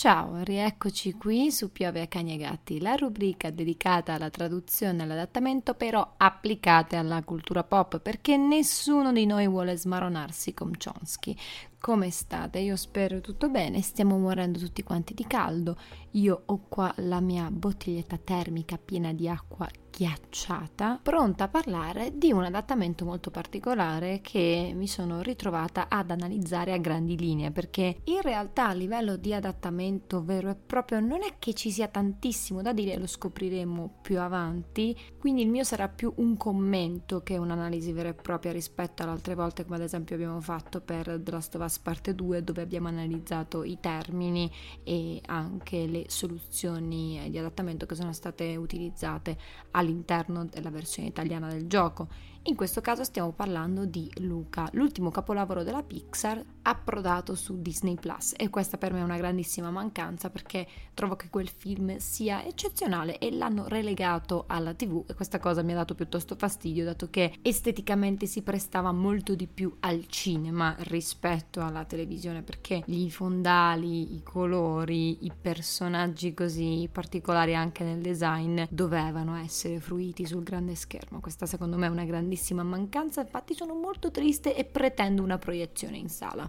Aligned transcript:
Ciao, 0.00 0.42
rieccoci 0.42 1.12
qui 1.12 1.52
su 1.52 1.72
Piove 1.72 2.00
a 2.00 2.06
Cani 2.06 2.32
e 2.32 2.36
Gatti, 2.38 2.80
la 2.80 2.94
rubrica 2.94 3.50
dedicata 3.50 4.14
alla 4.14 4.30
traduzione 4.30 5.00
e 5.00 5.02
all'adattamento 5.02 5.74
però 5.74 6.14
applicate 6.16 6.96
alla 6.96 7.22
cultura 7.22 7.64
pop 7.64 7.98
perché 8.00 8.38
nessuno 8.38 9.12
di 9.12 9.26
noi 9.26 9.46
vuole 9.46 9.76
smaronarsi 9.76 10.54
con 10.54 10.72
Chomsky. 10.82 11.36
Come 11.80 12.10
state? 12.10 12.58
Io 12.58 12.76
spero 12.76 13.22
tutto 13.22 13.48
bene, 13.48 13.80
stiamo 13.80 14.18
morendo 14.18 14.58
tutti 14.58 14.82
quanti 14.82 15.14
di 15.14 15.26
caldo. 15.26 15.78
Io 16.12 16.42
ho 16.44 16.66
qua 16.68 16.92
la 16.98 17.20
mia 17.20 17.48
bottiglietta 17.50 18.18
termica 18.18 18.76
piena 18.76 19.14
di 19.14 19.26
acqua 19.26 19.66
ghiacciata, 19.90 21.00
pronta 21.02 21.44
a 21.44 21.48
parlare 21.48 22.16
di 22.16 22.32
un 22.32 22.44
adattamento 22.44 23.04
molto 23.04 23.30
particolare 23.30 24.20
che 24.22 24.72
mi 24.74 24.86
sono 24.86 25.20
ritrovata 25.20 25.88
ad 25.88 26.10
analizzare 26.10 26.72
a 26.72 26.78
grandi 26.78 27.18
linee, 27.18 27.50
perché 27.50 27.98
in 28.04 28.20
realtà 28.22 28.68
a 28.68 28.72
livello 28.72 29.16
di 29.16 29.34
adattamento 29.34 30.22
vero 30.22 30.48
e 30.48 30.54
proprio 30.54 31.00
non 31.00 31.22
è 31.22 31.34
che 31.38 31.54
ci 31.54 31.70
sia 31.70 31.88
tantissimo 31.88 32.62
da 32.62 32.72
dire, 32.72 32.96
lo 32.96 33.06
scopriremo 33.06 33.98
più 34.00 34.20
avanti, 34.20 34.96
quindi 35.18 35.42
il 35.42 35.48
mio 35.48 35.64
sarà 35.64 35.88
più 35.88 36.12
un 36.16 36.36
commento 36.36 37.22
che 37.22 37.36
un'analisi 37.36 37.92
vera 37.92 38.10
e 38.10 38.14
propria 38.14 38.52
rispetto 38.52 39.02
alle 39.02 39.12
altre 39.12 39.34
volte, 39.34 39.64
come 39.64 39.76
ad 39.76 39.82
esempio 39.82 40.14
abbiamo 40.14 40.40
fatto 40.40 40.80
per 40.80 41.20
The 41.22 41.30
Last 41.30 41.54
of 41.56 41.62
Us 41.62 41.69
parte 41.78 42.14
2, 42.14 42.42
dove 42.42 42.62
abbiamo 42.62 42.88
analizzato 42.88 43.62
i 43.62 43.78
termini 43.80 44.50
e 44.82 45.20
anche 45.26 45.86
le 45.86 46.04
soluzioni 46.08 47.28
di 47.30 47.38
adattamento 47.38 47.86
che 47.86 47.94
sono 47.94 48.12
state 48.12 48.56
utilizzate 48.56 49.38
all'interno 49.70 50.44
della 50.46 50.70
versione 50.70 51.08
italiana 51.08 51.48
del 51.48 51.66
gioco. 51.66 52.08
In 52.44 52.56
questo 52.56 52.80
caso 52.80 53.04
stiamo 53.04 53.32
parlando 53.32 53.84
di 53.84 54.10
Luca, 54.20 54.66
l'ultimo 54.72 55.10
capolavoro 55.10 55.62
della 55.62 55.82
Pixar 55.82 56.42
approdato 56.62 57.34
su 57.34 57.60
Disney 57.60 57.96
Plus 57.96 58.32
e 58.34 58.48
questa 58.48 58.78
per 58.78 58.94
me 58.94 59.00
è 59.00 59.02
una 59.02 59.18
grandissima 59.18 59.70
mancanza 59.70 60.30
perché 60.30 60.66
trovo 60.94 61.16
che 61.16 61.28
quel 61.28 61.48
film 61.48 61.98
sia 61.98 62.42
eccezionale 62.44 63.18
e 63.18 63.30
l'hanno 63.30 63.68
relegato 63.68 64.44
alla 64.46 64.72
TV 64.72 65.04
e 65.06 65.14
questa 65.14 65.38
cosa 65.38 65.62
mi 65.62 65.72
ha 65.72 65.76
dato 65.76 65.94
piuttosto 65.94 66.34
fastidio 66.34 66.84
dato 66.84 67.10
che 67.10 67.34
esteticamente 67.42 68.26
si 68.26 68.40
prestava 68.42 68.90
molto 68.90 69.34
di 69.34 69.46
più 69.46 69.76
al 69.80 70.06
cinema 70.06 70.74
rispetto 70.80 71.60
alla 71.60 71.84
televisione 71.84 72.42
perché 72.42 72.82
gli 72.86 73.10
fondali, 73.10 74.14
i 74.16 74.22
colori, 74.22 75.26
i 75.26 75.32
personaggi 75.38 76.32
così 76.32 76.88
particolari 76.90 77.54
anche 77.54 77.84
nel 77.84 78.00
design 78.00 78.62
dovevano 78.70 79.36
essere 79.36 79.78
fruiti 79.78 80.24
sul 80.24 80.42
grande 80.42 80.74
schermo. 80.74 81.20
Questa 81.20 81.44
secondo 81.44 81.76
me 81.76 81.86
è 81.86 81.90
una 81.90 82.04
grandissima 82.30 82.62
mancanza, 82.62 83.22
infatti 83.22 83.54
sono 83.54 83.74
molto 83.74 84.12
triste 84.12 84.54
e 84.54 84.64
pretendo 84.64 85.22
una 85.22 85.38
proiezione 85.38 85.96
in 85.96 86.08
sala. 86.08 86.48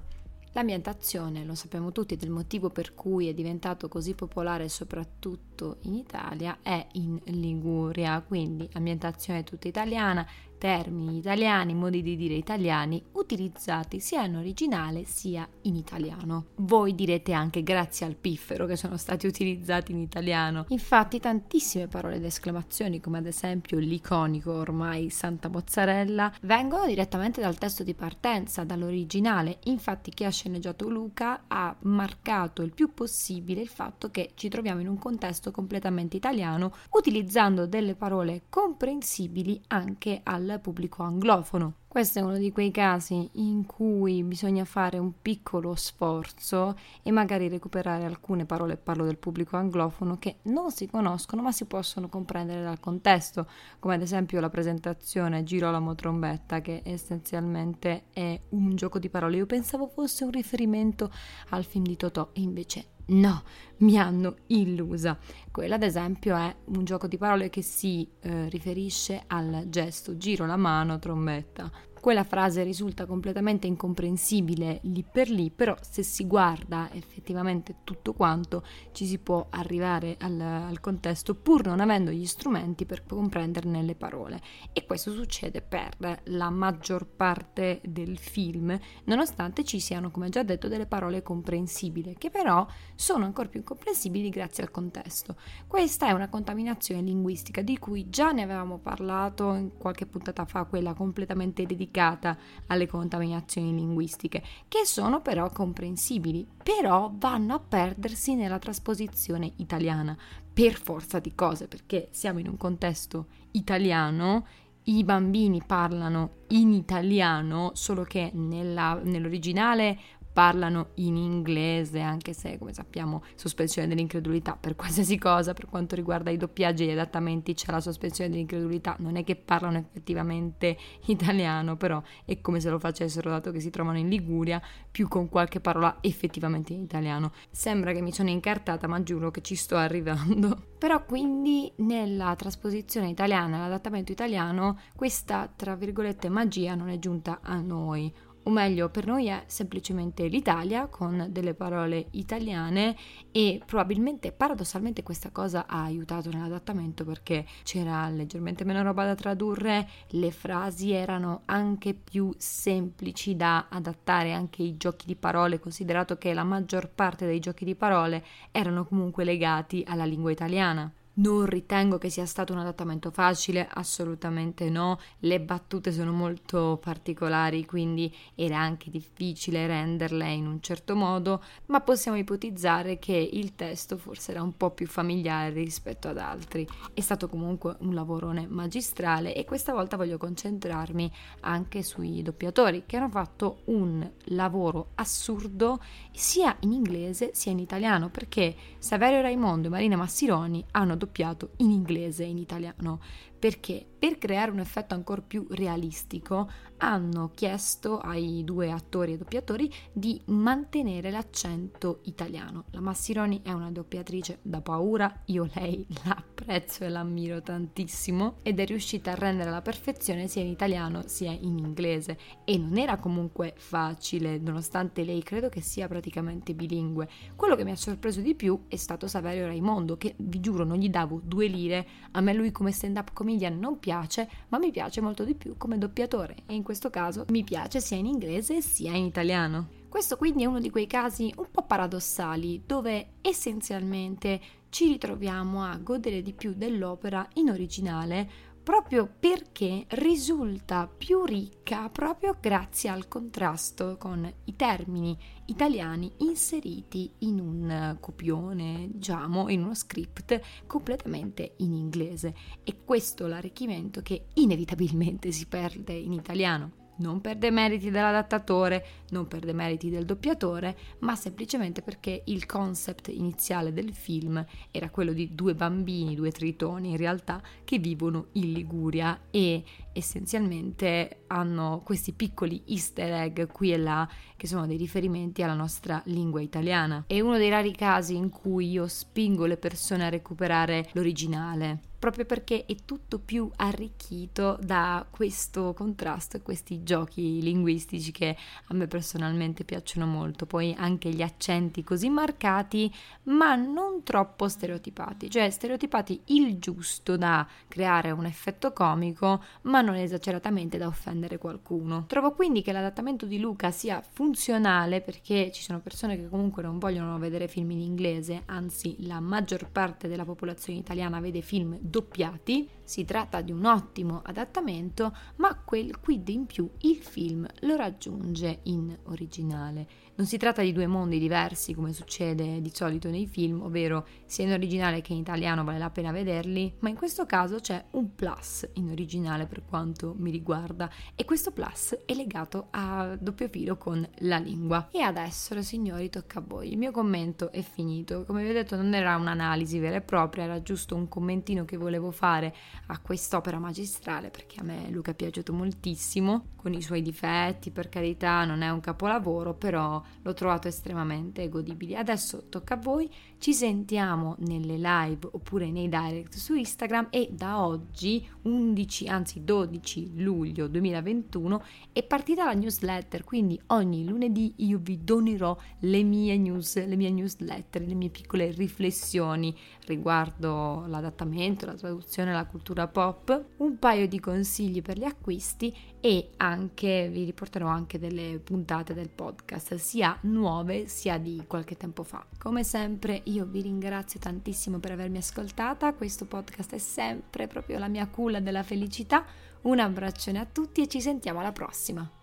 L'ambientazione, 0.53 1.43
lo 1.43 1.55
sappiamo 1.55 1.91
tutti, 1.91 2.15
del 2.15 2.29
motivo 2.29 2.69
per 2.69 2.93
cui 2.93 3.27
è 3.27 3.33
diventato 3.33 3.87
così 3.87 4.13
popolare 4.13 4.69
soprattutto 4.69 5.77
in 5.83 5.95
Italia 5.95 6.59
è 6.61 6.85
in 6.93 7.19
Liguria, 7.25 8.21
quindi 8.21 8.69
ambientazione 8.73 9.43
tutta 9.43 9.67
italiana, 9.67 10.27
termini 10.62 11.17
italiani, 11.17 11.73
modi 11.73 12.04
di 12.04 12.16
dire 12.16 12.36
italiani 12.36 13.04
utilizzati 13.14 14.00
sia 14.00 14.26
in 14.26 14.36
originale 14.36 15.06
sia 15.06 15.50
in 15.64 15.76
italiano. 15.76 16.50
Voi 16.58 16.94
direte 16.94 17.34
anche 17.34 17.64
grazie 17.64 18.06
al 18.06 18.16
piffero 18.16 18.67
che 18.67 18.76
sono 18.76 18.95
stati 18.95 19.26
utilizzati 19.26 19.92
in 19.92 19.98
italiano. 19.98 20.66
Infatti 20.67 21.20
tantissime 21.20 21.88
parole 21.88 22.17
ed 22.17 22.26
esclamazioni 22.26 23.00
come 23.00 23.17
ad 23.17 23.26
esempio 23.26 23.80
l'iconico 23.80 24.52
ormai 24.52 25.09
Santa 25.09 25.50
Mozzarella 25.50 26.32
vengono 26.44 26.86
direttamente 26.86 27.42
dal 27.42 27.58
testo 27.58 27.82
di 27.82 27.95
partenza, 27.95 28.64
dall'originale. 28.64 29.58
Infatti 29.64 30.12
chi 30.12 30.26
ha 30.26 30.30
sceneggiato 30.30 30.88
Luca 30.88 31.45
ha 31.48 31.76
marcato 31.80 32.62
il 32.62 32.72
più 32.76 32.94
possibile 32.94 33.62
il 33.62 33.67
fatto 33.67 34.12
che 34.12 34.34
ci 34.36 34.48
troviamo 34.48 34.82
in 34.82 34.88
un 34.88 35.00
contesto 35.00 35.50
completamente 35.50 36.17
italiano 36.17 36.72
utilizzando 36.92 37.66
delle 37.66 37.95
parole 37.95 38.44
comprensibili 38.48 39.59
anche 39.70 40.22
pubblico 40.59 41.03
anglofono. 41.03 41.73
Questo 41.87 42.20
è 42.20 42.21
uno 42.21 42.37
di 42.37 42.53
quei 42.53 42.71
casi 42.71 43.30
in 43.33 43.65
cui 43.65 44.23
bisogna 44.23 44.64
fare 44.64 44.98
un 44.98 45.11
piccolo 45.21 45.76
sforzo 45.76 46.77
e 47.03 47.11
magari 47.11 47.49
recuperare 47.49 48.05
alcune 48.05 48.45
parole, 48.45 48.77
parlo 48.77 49.03
del 49.03 49.17
pubblico 49.17 49.58
anglofono, 49.58 50.17
che 50.17 50.37
non 50.43 50.71
si 50.71 50.87
conoscono 50.87 51.42
ma 51.42 51.52
si 51.52 51.65
possono 51.65 52.08
comprendere 52.08 52.64
dal 52.64 52.80
contesto, 52.80 53.45
come 53.80 53.95
ad 53.95 54.02
esempio 54.02 54.39
la 54.39 54.49
presentazione 54.49 55.43
Girolamo 55.43 55.93
Trombetta, 55.93 56.61
che 56.61 56.81
essenzialmente 56.86 58.03
è 58.14 58.39
un 58.49 58.73
gioco 58.76 58.97
di 58.97 59.09
parole. 59.09 59.36
Io 59.36 59.45
pensavo 59.45 59.87
fosse 59.87 60.23
un 60.23 60.31
riferimento 60.31 61.11
al 61.49 61.65
film 61.65 61.83
di 61.83 61.97
Totò 61.97 62.30
e 62.31 62.39
invece 62.39 62.86
No, 63.11 63.44
mi 63.77 63.98
hanno 63.98 64.36
illusa. 64.48 65.17
Quella, 65.52 65.76
ad 65.76 65.83
esempio, 65.83 66.36
è 66.36 66.55
un 66.66 66.86
gioco 66.86 67.08
di 67.08 67.17
parole 67.17 67.49
che 67.49 67.61
si 67.61 68.10
eh, 68.22 68.48
riferisce 68.48 69.23
al 69.27 69.66
gesto 69.67 70.16
giro 70.16 70.45
la 70.45 70.55
mano, 70.55 70.98
trombetta. 70.98 71.70
Quella 72.02 72.23
frase 72.23 72.64
risulta 72.64 73.06
completamente 73.06 73.67
incomprensibile 73.67 74.80
lì 74.86 75.04
per 75.04 75.30
lì, 75.30 75.52
però 75.52 75.76
se 75.82 76.02
si 76.02 76.26
guarda 76.26 76.89
effettivamente 76.94 77.76
tutto 77.84 78.14
quanto 78.14 78.66
ci 78.92 79.06
si 79.06 79.20
può 79.20 79.45
arrivare 79.52 80.17
al, 80.20 80.42
al 80.42 80.80
contesto 80.80 81.36
pur 81.36 81.67
non 81.67 81.80
avendo 81.80 82.10
gli 82.10 82.26
strumenti 82.26 82.88
per 82.88 83.06
comprenderne 83.06 83.84
le 83.84 83.94
parole. 83.94 84.42
E 84.73 84.84
questo 84.88 85.14
succede 85.14 85.62
per 85.62 86.22
la 86.23 86.50
maggior 86.50 87.06
parte 87.06 87.82
del 87.86 88.18
film, 88.18 88.76
nonostante 89.04 89.64
ci 89.64 89.80
siano, 89.80 90.10
come 90.10 90.30
già 90.30 90.42
detto, 90.42 90.68
delle 90.68 90.88
parole 90.88 91.22
comprensibili, 91.22 92.16
che 92.18 92.32
però 92.32 92.66
sono 92.95 93.26
ancora 93.26 93.48
più 93.48 93.60
incomprensibili 93.60 94.30
grazie 94.30 94.64
al 94.64 94.72
contesto. 94.72 95.36
Questa 95.68 96.08
è 96.08 96.14
una 96.14 96.30
contaminazione 96.30 97.04
linguistica 97.04 97.62
di 97.62 97.78
cui 97.78 98.10
già 98.10 98.32
ne 98.32 98.42
avevamo 98.42 98.80
parlato 98.80 99.54
in 99.54 99.78
qualche 99.78 100.08
puntata 100.08 100.45
fa, 100.45 100.64
quella 100.64 100.95
completamente 100.95 101.64
dedicata 101.64 101.89
dedicata 101.91 102.37
alle 102.67 102.87
contaminazioni 102.87 103.75
linguistiche, 103.75 104.41
che 104.67 104.85
sono 104.85 105.21
però 105.21 105.49
comprensibili, 105.49 106.47
però 106.63 107.11
vanno 107.13 107.55
a 107.55 107.59
perdersi 107.59 108.33
nella 108.33 108.57
trasposizione 108.57 109.52
italiana, 109.57 110.17
per 110.53 110.73
forza 110.73 111.19
di 111.19 111.35
cose, 111.35 111.67
perché 111.67 112.07
siamo 112.11 112.39
in 112.39 112.47
un 112.47 112.57
contesto 112.57 113.27
italiano 113.52 114.45
i 114.85 115.03
bambini 115.03 115.61
parlano 115.63 116.45
in 116.47 116.73
italiano, 116.73 117.71
solo 117.73 118.03
che 118.03 118.31
nella, 118.33 118.99
nell'originale 119.03 119.99
parlano 120.31 120.89
in 120.95 121.15
inglese, 121.15 121.99
anche 121.99 122.33
se 122.33 122.58
come 122.58 122.73
sappiamo 122.73 123.23
sospensione 123.36 123.87
dell'incredulità 123.87 124.58
per 124.59 124.75
qualsiasi 124.75 125.17
cosa, 125.17 125.53
per 125.53 125.65
quanto 125.65 125.95
riguarda 125.95 126.30
i 126.30 126.37
doppiaggi 126.37 126.83
e 126.83 126.87
gli 126.87 126.92
adattamenti 126.92 127.53
c'è 127.53 127.71
la 127.71 127.81
sospensione 127.81 128.30
dell'incredulità, 128.30 128.95
non 129.00 129.15
è 129.15 129.24
che 129.24 129.36
parlano 129.36 129.77
effettivamente 129.77 130.77
italiano, 131.07 131.75
però 131.75 132.01
è 132.25 132.39
come 132.41 132.59
se 132.59 132.69
lo 132.69 132.80
facessero 132.80 133.30
dato 133.30 133.51
che 133.51 133.59
si 133.59 133.69
trovano 133.69 133.97
in 133.97 134.09
Liguria, 134.09 134.62
più 134.89 135.07
con 135.07 135.30
qualche 135.30 135.59
parola 135.59 135.97
effettivamente 136.01 136.74
in 136.74 136.81
italiano. 136.81 137.31
Sembra 137.50 137.91
che 137.91 138.01
mi 138.01 138.12
sono 138.12 138.30
incartata, 138.30 138.88
ma 138.88 139.01
giuro 139.03 139.31
che 139.31 139.41
ci 139.41 139.56
sto 139.56 139.75
arrivando. 139.75 140.69
Però 140.81 141.03
quindi 141.06 141.71
nella 141.77 142.36
trasposizione 142.36 143.09
italiana, 143.09 143.59
l'adattamento 143.59 144.12
italiano, 144.12 144.80
questa 144.95 145.51
tra 145.56 145.75
virgolette 145.75 146.30
magia 146.30 146.74
non 146.74 146.89
è 146.89 146.97
giunta 146.97 147.39
a 147.41 147.59
noi 147.59 148.12
o 148.44 148.50
meglio 148.50 148.89
per 148.89 149.06
noi 149.06 149.27
è 149.27 149.44
semplicemente 149.45 150.27
l'Italia 150.27 150.88
con 150.88 151.27
delle 151.29 151.53
parole 151.53 152.07
italiane 152.12 152.95
e 153.31 153.62
probabilmente 153.65 154.31
paradossalmente 154.31 155.03
questa 155.03 155.29
cosa 155.31 155.65
ha 155.68 155.83
aiutato 155.83 156.29
nell'adattamento 156.29 157.06
perché 157.06 157.45
c'era 157.63 158.09
leggermente 158.09 158.63
meno 158.63 158.81
roba 158.81 159.06
da 159.06 159.15
tradurre, 159.15 159.88
le 160.09 160.31
frasi 160.31 160.91
erano 160.91 161.41
anche 161.45 161.94
più 161.94 162.33
semplici 162.38 163.35
da 163.35 163.68
adattare, 163.69 164.33
anche 164.33 164.63
i 164.63 164.77
giochi 164.77 165.06
di 165.06 165.15
parole, 165.15 165.59
considerato 165.59 166.18
che 166.18 166.33
la 166.33 166.44
maggior 166.44 166.89
parte 166.89 167.25
dei 167.25 167.39
giochi 167.39 167.65
di 167.65 167.75
parole 167.75 168.23
erano 168.51 168.85
comunque 168.85 169.23
legati 169.23 169.83
alla 169.87 170.05
lingua 170.05 170.31
italiana. 170.31 170.91
Non 171.21 171.45
ritengo 171.45 172.00
che 172.00 172.09
sia 172.09 172.25
stato 172.25 172.51
un 172.51 172.57
adattamento 172.57 173.12
facile, 173.12 173.68
assolutamente 173.71 174.71
no. 174.71 175.00
Le 175.19 175.39
battute 175.39 175.91
sono 175.91 176.12
molto 176.12 176.79
particolari, 176.81 177.63
quindi 177.63 178.12
era 178.33 178.57
anche 178.57 178.89
difficile 178.89 179.68
renderle 179.68 180.31
in 180.31 180.47
un 180.47 180.62
certo 180.62 180.95
modo, 180.95 181.44
ma 181.68 181.81
possiamo 181.81 182.18
ipotizzare 182.18 182.97
che 182.97 183.13
il 183.13 183.53
testo 183.53 183.97
forse 183.97 184.31
era 184.31 184.41
un 184.41 184.57
po' 184.57 184.71
più 184.71 184.88
familiare 184.88 185.51
rispetto 185.51 186.07
ad 186.07 186.18
altri. 186.18 186.68
È 186.91 187.01
stato 187.01 187.29
comunque 187.29 187.75
un 187.81 187.94
lavorone 187.94 188.47
magistrale 188.47 189.35
e 189.35 189.45
questa 189.45 189.73
volta 189.73 189.97
voglio 189.97 190.18
concentrarmi 190.18 191.12
anche 191.41 191.83
sui 191.83 192.23
doppiatori 192.23 192.85
che 192.88 192.97
hanno 192.97 193.09
fatto 193.09 193.59
un 193.65 194.09
lavoro 194.29 194.94
assurdo 194.95 195.83
sia 196.12 196.56
in 196.62 196.71
inglese 196.71 197.29
sia 197.35 197.51
in 197.51 197.59
italiano, 197.59 198.09
perché 198.09 198.56
Saverio 198.79 199.21
Raimondo 199.21 199.68
e 199.68 199.69
Marina 199.69 199.95
Massironi 199.95 200.65
hanno 200.71 200.95
doppiato 200.95 201.09
in 201.57 201.71
inglese 201.71 202.23
e 202.23 202.27
in 202.27 202.37
italiano. 202.37 202.99
Perché 203.41 203.88
per 204.01 204.19
creare 204.19 204.51
un 204.51 204.59
effetto 204.59 204.93
ancora 204.93 205.21
più 205.21 205.45
realistico 205.49 206.49
hanno 206.77 207.29
chiesto 207.35 207.99
ai 207.99 208.43
due 208.43 208.71
attori 208.71 209.13
e 209.13 209.17
doppiatori 209.17 209.71
di 209.91 210.19
mantenere 210.25 211.11
l'accento 211.11 211.99
italiano. 212.05 212.65
La 212.71 212.81
Massironi 212.81 213.41
è 213.43 213.51
una 213.51 213.69
doppiatrice 213.69 214.39
da 214.41 214.61
paura, 214.61 215.21
io 215.25 215.47
lei 215.53 215.85
la 216.05 216.23
e 216.43 216.89
l'ammiro 216.89 217.41
tantissimo 217.43 218.38
ed 218.41 218.59
è 218.59 218.65
riuscita 218.65 219.11
a 219.11 219.15
rendere 219.15 219.49
alla 219.49 219.61
perfezione 219.61 220.27
sia 220.27 220.41
in 220.41 220.47
italiano 220.47 221.03
sia 221.05 221.31
in 221.31 221.59
inglese 221.59 222.17
e 222.44 222.57
non 222.57 222.77
era 222.77 222.97
comunque 222.97 223.53
facile 223.57 224.39
nonostante 224.39 225.03
lei 225.03 225.21
credo 225.21 225.49
che 225.49 225.61
sia 225.61 225.87
praticamente 225.87 226.55
bilingue. 226.55 227.07
Quello 227.35 227.55
che 227.55 227.63
mi 227.63 227.71
ha 227.71 227.75
sorpreso 227.75 228.21
di 228.21 228.33
più 228.33 228.63
è 228.67 228.75
stato 228.75 229.07
Saverio 229.07 229.45
Raimondo 229.45 229.97
che 229.97 230.15
vi 230.17 230.39
giuro 230.39 230.63
non 230.63 230.77
gli 230.77 230.89
davo 230.89 231.21
due 231.23 231.45
lire, 231.45 231.87
a 232.11 232.21
me 232.21 232.33
lui 232.33 232.51
come 232.51 232.71
stand 232.71 232.97
up 232.97 233.13
comedian 233.31 233.60
non 233.60 233.80
piace 233.80 234.30
ma 234.50 234.57
mi 234.57 234.72
piace 234.72 235.01
molto 235.01 235.24
di 235.24 235.36
più 235.36 235.56
come 235.57 235.78
doppiatore 235.78 236.36
e 236.45 236.54
in 236.54 236.63
questo 236.63 236.89
caso 236.89 237.25
mi 237.30 237.44
piace 237.44 237.80
sia 237.80 237.98
in 237.98 238.06
inglese 238.06 238.62
sia 238.62 238.92
in 238.92 239.06
italiano. 239.06 239.80
Questo 239.88 240.18
quindi 240.18 240.44
è 240.44 240.45
uno 240.45 240.60
di 240.60 240.69
quei 240.69 240.88
casi 240.88 241.33
un 241.38 241.48
po' 241.51 241.63
paradossali 241.63 242.63
dove 242.66 243.13
essenzialmente 243.22 244.39
ci 244.69 244.88
ritroviamo 244.88 245.63
a 245.63 245.78
godere 245.78 246.22
di 246.22 246.33
più 246.33 246.54
dell'opera 246.54 247.28
in 247.36 247.50
originale 247.50 248.30
proprio 248.63 249.09
perché 249.19 249.85
risulta 249.89 250.87
più 250.87 251.23
ricca 251.25 251.89
proprio 251.89 252.37
grazie 252.39 252.89
al 252.89 253.07
contrasto 253.07 253.97
con 253.97 254.31
i 254.45 254.55
termini 254.55 255.17
italiani 255.45 256.11
inseriti 256.17 257.11
in 257.19 257.39
un 257.39 257.97
copione, 257.99 258.89
diciamo, 258.91 259.49
in 259.49 259.63
uno 259.63 259.73
script 259.75 260.39
completamente 260.67 261.53
in 261.57 261.73
inglese. 261.73 262.35
E 262.63 262.83
questo 262.83 263.27
l'arricchimento 263.27 264.01
che 264.01 264.27
inevitabilmente 264.35 265.31
si 265.31 265.45
perde 265.47 265.93
in 265.93 266.13
italiano 266.13 266.81
non 267.01 267.19
per 267.19 267.38
demeriti 267.38 267.89
dell'adattatore, 267.89 268.86
non 269.09 269.27
per 269.27 269.42
demeriti 269.42 269.89
del 269.89 270.06
doppiatore, 270.06 270.77
ma 271.00 271.15
semplicemente 271.15 271.81
perché 271.81 272.21
il 272.25 272.45
concept 272.45 273.09
iniziale 273.09 273.74
del 273.74 273.94
film 273.94 274.45
era 274.69 274.89
quello 274.89 275.12
di 275.12 275.33
due 275.33 275.56
bambini, 275.56 276.15
due 276.15 276.31
tritoni 276.31 276.92
in 276.92 276.98
realtà, 276.98 277.42
che 277.63 277.80
vivono 277.80 278.27
in 278.33 278.53
Liguria 278.53 279.19
e 279.31 279.63
essenzialmente 279.93 281.23
hanno 281.27 281.81
questi 281.83 282.13
piccoli 282.13 282.63
easter 282.67 283.11
egg 283.13 283.41
qui 283.51 283.73
e 283.73 283.77
là 283.77 284.07
che 284.35 284.47
sono 284.47 284.65
dei 284.67 284.77
riferimenti 284.77 285.43
alla 285.43 285.53
nostra 285.53 286.01
lingua 286.05 286.41
italiana. 286.41 287.03
È 287.07 287.19
uno 287.19 287.38
dei 287.38 287.49
rari 287.49 287.73
casi 287.73 288.15
in 288.15 288.29
cui 288.29 288.69
io 288.69 288.88
spingo 288.88 289.45
le 289.45 289.57
persone 289.57 290.05
a 290.05 290.09
recuperare 290.09 290.89
l'originale 290.93 291.89
proprio 292.01 292.25
perché 292.25 292.65
è 292.65 292.75
tutto 292.83 293.19
più 293.19 293.47
arricchito 293.57 294.57
da 294.59 295.05
questo 295.07 295.75
contrasto 295.75 296.35
e 296.35 296.41
questi 296.41 296.81
giochi 296.81 297.44
linguistici 297.44 298.11
che 298.11 298.35
a 298.69 298.73
me 298.73 298.87
personalmente 298.87 299.63
piacciono 299.63 300.07
molto. 300.07 300.47
Poi 300.47 300.73
anche 300.75 301.09
gli 301.09 301.21
accenti 301.21 301.83
così 301.83 302.09
marcati, 302.09 302.91
ma 303.25 303.53
non 303.53 304.01
troppo 304.01 304.47
stereotipati, 304.47 305.29
cioè 305.29 305.47
stereotipati 305.51 306.21
il 306.25 306.57
giusto 306.57 307.17
da 307.17 307.47
creare 307.67 308.09
un 308.09 308.25
effetto 308.25 308.73
comico, 308.73 309.44
ma 309.63 309.81
non 309.81 309.95
esageratamente 309.95 310.78
da 310.78 310.88
offendere 310.88 311.38
qualcuno. 311.38 312.06
Trovo 312.07 312.33
quindi 312.33 312.62
che 312.62 312.72
l'adattamento 312.72 313.25
di 313.25 313.39
Luca 313.39 313.72
sia 313.72 314.01
funzionale 314.01 315.01
perché 315.01 315.51
ci 315.51 315.63
sono 315.63 315.80
persone 315.80 316.16
che 316.16 316.30
comunque 316.30 316.63
non 316.63 316.80
vogliono 316.80 317.18
vedere 317.18 317.48
film 317.48 317.72
in 317.72 317.80
inglese, 317.80 318.44
anzi 318.45 318.95
la 319.06 319.19
maggior 319.19 319.69
parte 319.69 320.07
della 320.07 320.25
popolazione 320.25 320.80
italiana 320.80 321.19
vede 321.19 321.42
film 321.42 321.78
doppiati, 321.80 322.69
si 322.83 323.06
tratta 323.06 323.42
di 323.42 323.51
un 323.51 323.66
ottimo 323.66 324.22
adattamento, 324.24 325.16
ma 325.38 325.56
quel 325.56 326.00
quid 326.00 326.28
in 326.30 326.45
più 326.45 326.69
il 326.80 326.98
film 326.98 327.48
lo 327.62 327.75
raggiunge 327.75 328.60
in 328.63 328.98
originale. 329.04 329.88
Non 330.21 330.29
si 330.29 330.38
tratta 330.38 330.62
di 330.62 330.71
due 330.71 330.85
mondi 330.85 331.18
diversi 331.18 331.73
come 331.73 331.94
succede 331.94 332.62
di 332.62 332.69
solito 332.71 333.09
nei 333.09 333.25
film, 333.25 333.63
ovvero 333.63 334.06
sia 334.27 334.45
in 334.45 334.51
originale 334.51 335.01
che 335.01 335.13
in 335.13 335.18
italiano 335.18 335.63
vale 335.63 335.79
la 335.79 335.89
pena 335.89 336.12
vederli, 336.12 336.75
ma 336.81 336.89
in 336.89 336.95
questo 336.95 337.25
caso 337.25 337.57
c'è 337.57 337.83
un 337.94 338.13
plus 338.13 338.69
in 338.73 338.91
originale 338.91 339.47
per 339.47 339.63
quanto 339.68 340.13
mi 340.15 340.29
riguarda 340.29 340.91
e 341.15 341.25
questo 341.25 341.50
plus 341.50 341.97
è 342.06 342.13
legato 342.13 342.68
a 342.69 343.18
doppio 343.19 343.47
filo 343.47 343.77
con 343.77 344.07
la 344.19 344.38
lingua. 344.38 344.89
E 344.91 345.01
adesso, 345.01 345.59
signori, 345.63 346.12
tocca 346.12 346.38
a 346.38 346.44
voi. 346.45 346.71
Il 346.71 346.77
mio 346.77 346.91
commento 346.91 347.51
è 347.51 347.63
finito. 347.63 348.23
Come 348.23 348.44
vi 348.44 348.51
ho 348.51 348.53
detto 348.53 348.75
non 348.75 348.94
era 348.94 349.15
un'analisi 349.15 349.79
vera 349.79 349.95
e 349.95 350.01
propria, 350.01 350.44
era 350.44 350.62
giusto 350.62 350.95
un 350.95 351.09
commentino 351.09 351.65
che 351.65 351.77
volevo 351.77 352.12
fare 352.12 352.53
a 352.85 353.00
quest'opera 353.00 353.57
magistrale 353.57 354.29
perché 354.29 354.59
a 354.59 354.63
me 354.63 354.88
Luca 354.91 355.09
è 355.09 355.15
piaciuto 355.15 355.51
moltissimo, 355.51 356.50
con 356.61 356.73
i 356.73 356.81
suoi 356.81 357.01
difetti, 357.01 357.71
per 357.71 357.89
carità, 357.89 358.45
non 358.45 358.61
è 358.61 358.69
un 358.69 358.81
capolavoro, 358.81 359.55
però 359.55 360.01
l'ho 360.21 360.33
trovato 360.33 360.67
estremamente 360.67 361.49
godibile. 361.49 361.97
Adesso 361.97 362.49
tocca 362.49 362.75
a 362.75 362.77
voi, 362.77 363.09
ci 363.39 363.53
sentiamo 363.53 364.35
nelle 364.39 364.77
live 364.77 365.27
oppure 365.31 365.71
nei 365.71 365.89
direct 365.89 366.35
su 366.35 366.53
Instagram 366.53 367.07
e 367.09 367.29
da 367.31 367.63
oggi 367.63 368.23
11, 368.43 369.07
anzi 369.07 369.43
12 369.43 370.21
luglio 370.21 370.67
2021 370.67 371.63
è 371.91 372.03
partita 372.03 372.45
la 372.45 372.53
newsletter, 372.53 373.23
quindi 373.23 373.59
ogni 373.67 374.05
lunedì 374.05 374.53
io 374.57 374.77
vi 374.79 375.03
donerò 375.03 375.57
le 375.79 376.03
mie 376.03 376.37
news, 376.37 376.85
le 376.85 376.95
mie 376.95 377.09
newsletter, 377.09 377.81
le 377.81 377.95
mie 377.95 378.09
piccole 378.09 378.51
riflessioni 378.51 379.57
riguardo 379.85 380.85
l'adattamento, 380.87 381.65
la 381.65 381.73
traduzione, 381.73 382.31
la 382.31 382.45
cultura 382.45 382.87
pop, 382.87 383.45
un 383.57 383.79
paio 383.79 384.07
di 384.07 384.19
consigli 384.19 384.81
per 384.83 384.99
gli 384.99 385.03
acquisti 385.03 385.75
e 385.99 386.29
anche 386.51 387.09
vi 387.12 387.24
riporterò 387.24 387.68
anche 387.68 388.00
delle 388.00 388.39
puntate 388.44 388.94
del 388.94 389.09
podcast, 389.09 389.75
sia 389.75 390.18
nuove 390.21 390.88
sia 390.88 391.18
di 391.18 391.44
qualche 391.48 391.77
tempo 391.77 392.03
fa. 392.03 392.25
Come 392.38 392.63
sempre 392.63 393.21
io 393.25 393.45
vi 393.45 393.62
ringrazio 393.62 394.19
tantissimo 394.19 394.80
per 394.80 394.92
avermi 394.92 395.18
ascoltata, 395.18 395.94
questo 395.94 396.25
podcast 396.25 396.74
è 396.74 396.80
sempre 396.80 397.48
proprio 397.48 397.80
la 397.80 397.88
mia 397.88 398.07
culla 398.07 398.39
della 398.39 398.63
felicità. 398.63 399.25
Un 399.62 399.80
abbraccione 399.80 400.39
a 400.39 400.45
tutti 400.45 400.81
e 400.81 400.88
ci 400.88 401.01
sentiamo 401.01 401.39
alla 401.39 401.51
prossima. 401.51 402.20